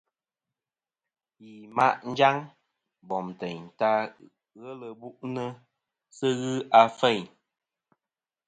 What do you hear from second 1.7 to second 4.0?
ma' njaŋ bom teyn ta